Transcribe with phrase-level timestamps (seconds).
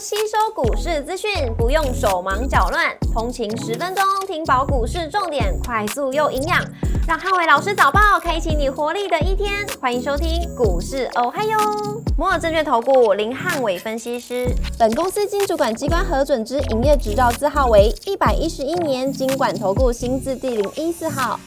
[0.00, 6.64] 吸收股市资讯，不用手忙脚乱，通勤十分钟听饱股市重点，快速又营养，
[7.08, 9.66] 让汉伟老师早报开启你活力的一天。
[9.80, 11.58] 欢迎收听股市哦嗨哟，
[12.16, 14.46] 摩尔证券投顾林汉伟分析师，
[14.78, 21.40] 本公司经主管机关核准之营业执照字号为一百一十一年经管投顾新字第零一四号。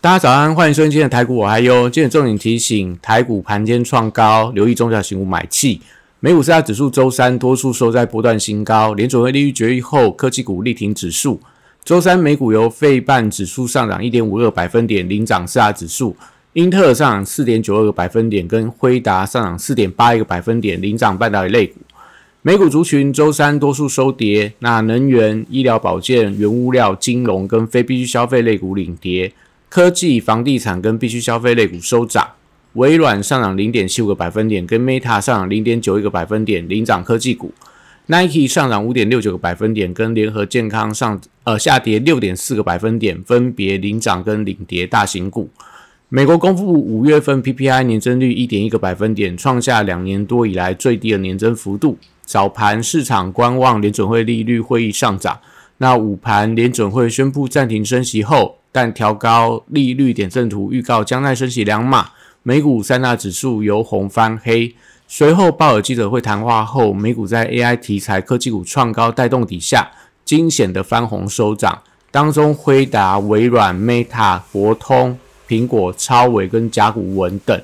[0.00, 1.90] 大家早安，欢迎收听今天的台股我嗨哟。
[1.90, 5.82] 今天重点提醒，台股盘间创高，留意中小型股买气。
[6.26, 11.40] 美股四大指数周三多数收在波段新高，联准会利率决议后，科技股力挺指数。
[11.84, 16.16] 周三美股由费半指数上涨一点五二个百分点领涨四大指数，
[16.54, 21.76] 英特尔上涨四点九二个百分点，跟辉达上涨四点八一个百分点领涨半导体类股。
[22.42, 29.32] 美股族群周三多数收跌，那能源、医疗保健、原物料、金融跟非必需消费类股领跌，
[29.68, 32.26] 科技、房地产跟必需消费类股收涨。
[32.76, 37.52] 微软上涨零点七五个百分点，跟 Meta 上涨零点九一个百分点，领涨科技股。
[38.08, 45.48] Nike 上涨五点六九个百分点，跟联合健康上呃下跌六点四个百分点，分别领涨跟领跌大型股。
[46.10, 51.96] 美国公布五月份 PPI 年增率一点一个百分点，创下两年多以来最低的年增幅度。
[52.26, 55.40] 早盘市场观望联准会利率会议上涨，
[55.78, 62.10] 那午盘联准会宣布暂停升息后，但调高利率点阵图预告将再升息两码。
[62.48, 64.72] 美股三大指数由红翻黑，
[65.08, 69.90] 随后鲍尔记者会谈话后，美股在 AI 题材科技股创高带动底下，
[70.24, 71.82] 惊险的翻红收涨。
[72.12, 77.60] 当中辉达、微软、Meta、博通、苹果、超伟跟甲骨文等，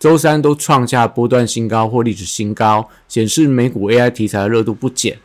[0.00, 5.16] 周三都创下波段新高或历史新高，显示美股 AI 题材的热度不减。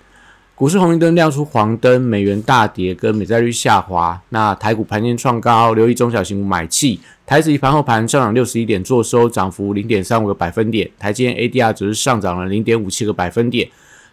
[0.56, 4.22] 股市红绿灯亮出黄灯，美元大跌跟美债率下滑。
[4.30, 7.00] 那台股盘面创高，留意中小型股买气。
[7.26, 10.88] 台指盘后盘上涨六十一点，做收涨幅零点三五个百分点。
[11.00, 13.68] 台积电 ADR 只是上涨了零点五七个百分点。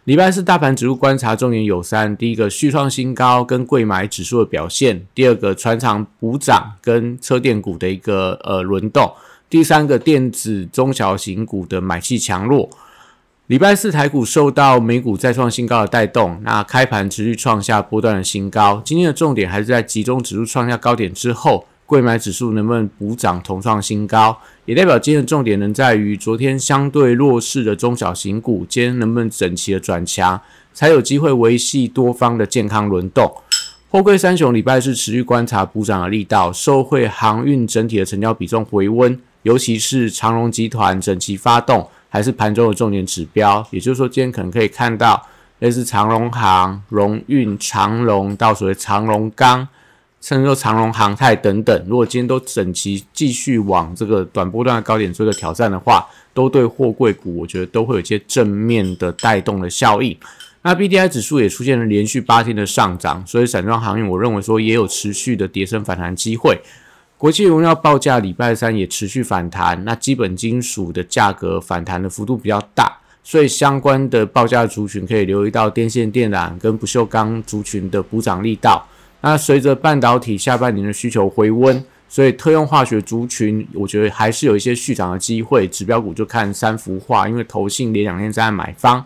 [0.05, 9.07] 礼拜四大盘指数观察重点有三：第一个续创新高跟贵买指数的表现；第二个船厂补涨跟车电股的一个呃轮动；
[9.51, 12.71] 第三个电子中小型股的买气强弱。
[13.51, 18.81] 礼拜四台股受到美股再创新高的带动，那开盘持续创下波段的新高。
[18.85, 30.41] 今天的重点还是在集中指数创下高点之后，贵买指数能不能补涨同创新高，也代表今天的重点能在于昨天相对弱势的中小型股，今天能不能整齐的转强，
[30.73, 33.35] 才有机会维系多方的健康轮动。
[33.89, 41.89] 货柜三雄礼拜四持续观察补涨的力道，受惠航运整体的成交比重回温，尤其是长荣集团整齐发动。
[42.11, 45.27] 还是盘中的重点指标，也就是说，今天可能可以看到
[45.61, 49.67] 类似长荣行、荣运、长荣到所谓长荣钢，
[50.21, 51.87] 甚至说长荣航太等等。
[51.87, 60.17] 如果今天都整齐继续往这个短波段的高点做一个挑战的话，都对货柜股，我觉得都会有一些正面的带动的效应。
[60.63, 66.61] 那 B D I 指数也出现了连续八天的上涨，所以散装航运，我认为说也有持续的跌升反弹机会。
[67.21, 72.91] 国际荣耀报价礼拜三也持续反弹，那基本金属的价格反弹的幅度比较大，
[73.23, 78.83] 所以相关的报价族群可以留意到电线电缆跟不锈钢族群的补涨力道。
[79.21, 85.69] 那随着半导体下半年的需求回温，所以特用化学族群我觉得还是有一些续涨的机会。
[85.69, 89.05] 指标股就看三幅画，因为投信连两天在买方。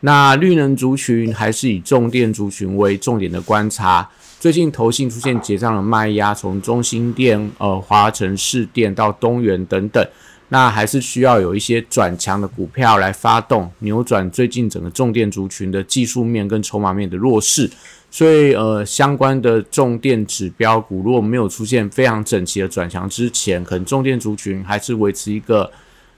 [0.00, 4.10] 那绿能族群还是以重电族群为重点的观察。
[4.44, 10.06] 最近投信出现结账的卖压，从中心店、呃华城市店到东元等等，
[10.50, 17.70] 那还是需要有一些转强的股票来发动扭转最近整个重电族群的技术面跟筹码面的弱势。
[18.10, 25.72] 所以呃相关的重电指标股如果没有出现非常整齐的转强之前，可能重电族群还是维持一个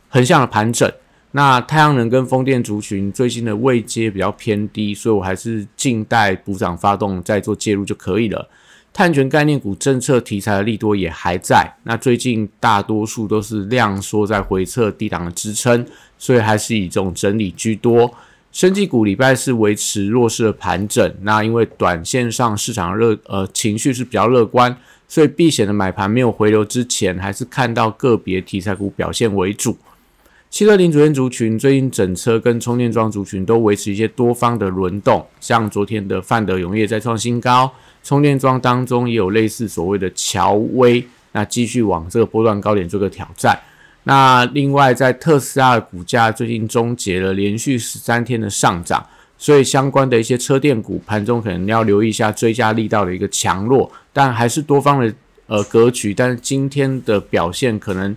[0.09, 0.93] 横向的盘整。
[1.37, 8.49] 那太阳能跟风电族群最近的位阶比较偏低，所以我还是静待补涨发动再做介入就可以了。
[8.91, 15.85] 碳权概念股政策题材的利多也还在，那最近大多数都是量缩在回撤低档的支撑，
[16.17, 18.11] 所以还是以这种整理居多。
[18.51, 24.75] 生技股礼拜四维持弱势的盘整，那因为短线上市场热呃情绪是比较乐观，
[25.07, 29.77] 所以避险的买盘没有回流之前，还是看到个别题材股表现为主。
[30.49, 37.71] 汽车零组件族群最近整车跟充电桩族群都维持一些多方的轮动，像昨天的范德永业在创新高，
[38.03, 43.59] 充电桩当中也有类似所谓的乔威，那继续往这个波段高点做个挑战。
[44.05, 49.05] 那另外在特斯拉的股价最近终结了连续十三天的上涨，
[49.37, 55.13] 所以相关的一些车电股盘中可能要留意一下追加力道的一个强弱，但还是多方的
[55.49, 58.17] 呃格局，但是今天的表现可能。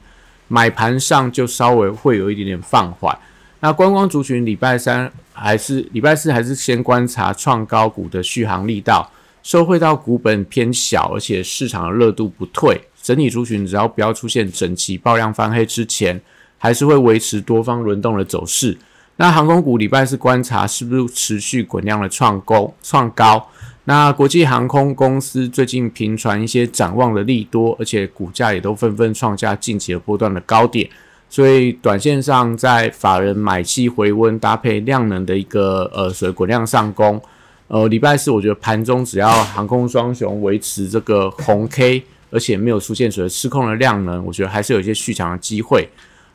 [0.50, 3.18] 买盘上就稍微会有一点点放缓，
[3.62, 9.10] 那观光族群礼拜三还是礼拜四还是先观察创高股的续航力道，
[9.44, 16.20] 受惠到股本偏小，而且市场的热度不退，整体族群只要不要出现整齐爆量翻黑之前，
[16.58, 18.78] 还是会维持多方轮动的走势。
[19.18, 23.48] 那航空股礼拜四观察是不是持续滚量的创高创高？
[23.90, 30.88] 那国际航空公司最近频传一些展望的利多，而且股价也都纷纷创下近期的波段的高点，
[31.28, 37.20] 所以短线上在法人买气回温搭配量能的一个呃所谓滚量上攻，
[37.68, 45.90] 呃礼拜四我觉得盘中只要航空双雄维持这个红 K，而且没有出现所谓失控的量能，我觉得还是有一些续强的机会。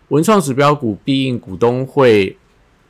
[0.08, 2.36] 文创指标股必应股东会。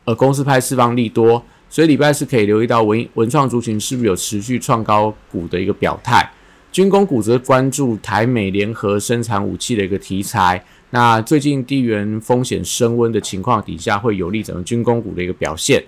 [0.07, 1.43] 呃，公司派释放利多，
[1.75, 6.31] 所以礼拜四可以留意到文文创族群是不是有持续创高股的一个表态。
[6.71, 10.65] 军工股则关注台美联合生产武器的一个题材。
[10.91, 15.83] 那最近地缘风险升温的情况底下，会有利整个军工股的一个表现。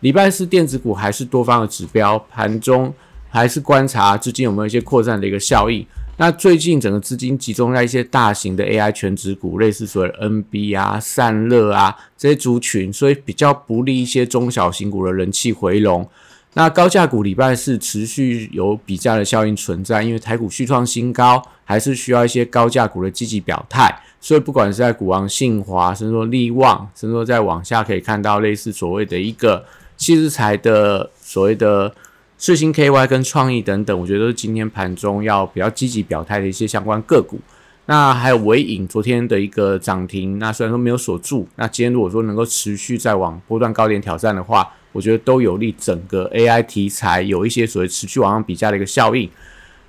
[0.00, 2.92] 礼拜四电子股还是多方的指标，盘中
[3.28, 5.86] 还是观察资金有没有一些扩散的一个效应。
[6.20, 16.08] 那最近整个资金集中在一些大型的 AI 全值股，类似所谓 NB 啊、散热啊这些族群，所以比较不利一些中小型股的人气回笼。
[16.54, 23.88] 那高价股礼拜四持续有比价的效应存在，因为台股续创新高，还是需要一些高价股的积极表态。
[24.20, 29.64] 所以不管是在股王信华，甚至说利旺，甚至说在往下可以看到类似所谓的一个
[29.96, 31.94] 细日材的所谓的。
[32.38, 37.40] 世星 KY 跟创意等等，我觉得都是今天盘中要比较积极表态的一些相关个股。
[37.86, 49.28] 那还有伟影昨天的一个涨停，那虽然说没有锁住，那今天如果说能够持续再往波段高点挑战的话，我觉得都有利整个 AI 题材有一些所谓持续往上比价的一个效应。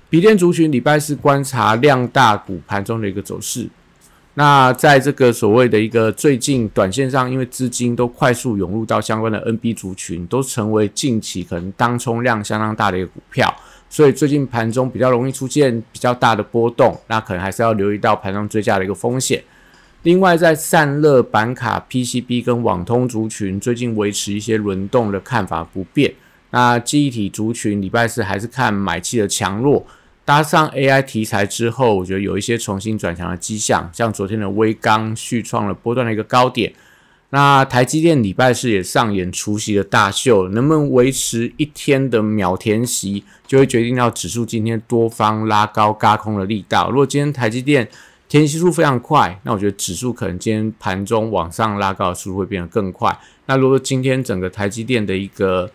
[0.08, 3.68] 笔电族群礼拜四观察量大股盘中的一个走势。
[4.34, 13.52] 那在这个所谓的一个最近短线上，因为资金都快速涌入到相关的 NB 族群，都成为近期可能当冲量相当大的一个股票，
[13.88, 19.42] 所以最近盘中比较容易出现比较大的波动，那可能还是要留意到盘中追加的一个风险。
[20.04, 26.14] 另外，在散热板卡、PCB 跟网通族群，最近维持一些轮动的看法不变。
[26.52, 29.84] 那记忆体族群礼拜四还是看买气的强弱。
[30.24, 36.72] 搭上 AI 题材之后，我觉得有一些重新转强的迹象，像昨天的微刚续创了波段的一个高点。
[37.32, 46.90] 那台积电礼拜四也上演除夕的大秀，能不能维持一天的秒填息，就会决定到指数今天多方拉高、嘎空的力道。
[46.90, 47.88] 如果今天台积电
[48.28, 53.16] 填息速非常快，那我觉得指数可能今天盘中往上拉高的速度会变得更快。
[53.46, 55.70] 那如果今天整个台积电的一个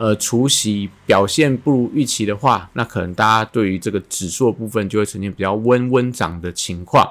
[0.00, 7.06] 呃，除夕表现不如预期的话，那可能大家对于这个指数的部分就会呈现比较温温涨的情况。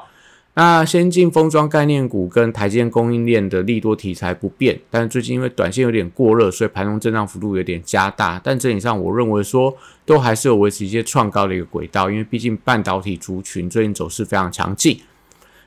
[0.56, 8.42] 那先进封装概念股跟台积电供应链的利多题材不变，但是最近因为短线有点过热，所以盘中震荡幅度有点加大。
[8.44, 15.00] 但整体上，我认为说都还是有维持一些创高的一个轨道，因为毕竟半导体族群最近走势非常强劲。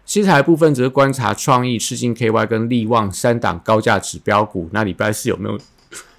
[0.05, 5.57] 西材部分则是观察创意、赤金 KY 跟力旺三档高价指标股，那礼拜四有没有？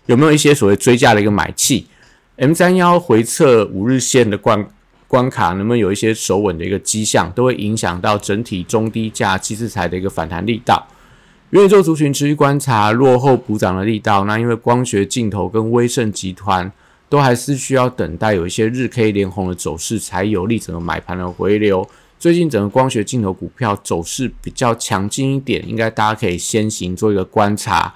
[0.06, 1.88] 有没有一些所谓追加的一个买气
[2.36, 4.68] ？M 三幺回测五日线的关
[5.08, 10.88] 关卡，能不能有一些守稳的一个迹象，都会影响到整体中低价机制材的一个反弹力道。
[11.52, 16.70] 元宇宙族群持续观察落后补涨的力道，那因为光学镜头跟威盛集团
[17.08, 21.88] 都还是需要等待有一些日 K 连红的走势，才有利整个买盘的回流。
[22.20, 27.94] 最近整个光学镜头股票走势比较强劲一点，应该大家可以先行做一个观察。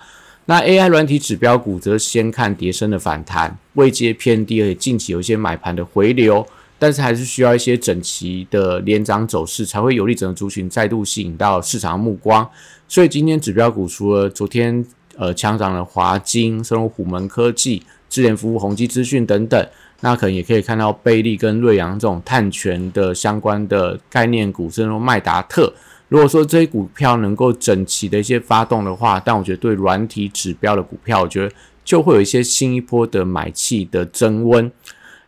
[0.50, 6.48] 那 AI 软体指标股则先看跌升的反弹，位阶偏低，而且近期有一些买盘的回流，
[6.80, 12.50] 但是还是需要一些整齐的连涨走势，才会有利整个族群再度吸引到市场目光。
[12.88, 14.86] 所以今天指标股除了昨天
[15.18, 19.68] 呃强涨的华金、生物虎门科技、智联服务、宏基资讯等等，
[20.00, 25.74] 那可能也可以看到贝利跟瑞阳这种碳权的相关的概念股，甚至麦达特。
[26.10, 34.72] 如果说这些股票能够整齐的一些发动的话，但我觉得对软体指标的股票，我觉得就会有一些新一波的买气的增温。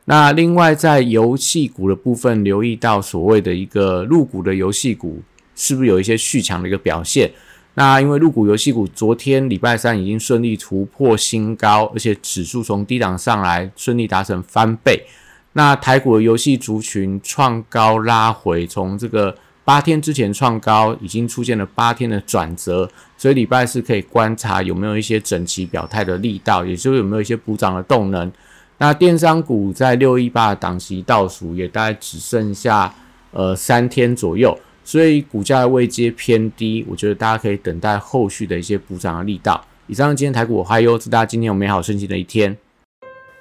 [0.06, 5.22] 那另外在游戏股的部分，留意到所谓的一个入股的游戏股
[5.54, 7.30] 是不是有一些续强的一个表现？
[7.74, 15.06] 那因为入股游戏股昨天礼拜三已经顺利突破新高，而且指数从低档上来顺利达成翻倍。
[15.52, 19.36] 那台股的游戏族群创高拉回，从这个。
[19.70, 28.32] 八天之前创高，已经出现了八天的转折，所以礼拜四可以观察有没有一些整齐表态的力道，也就是有没有一些补涨的动能。
[28.80, 32.92] 那电商股在六一八档期倒数，也大概只剩下
[33.32, 39.64] 呃三天左右，所以股价的位阶偏低，我觉得大家可以等待后续的一些补涨的力道。
[39.86, 42.58] 以上今天台股我嗨哟，祝大家今天有美好顺心的一天。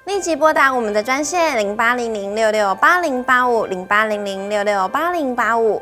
[0.05, 5.81] 立即拨打我们的专线零八零零六六八零八五零八零零六六八零八五。